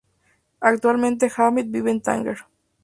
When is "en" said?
1.91-2.01